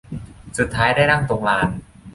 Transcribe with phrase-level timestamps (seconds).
[0.57, 1.69] สุดท้ายได้นั่งตรงลาน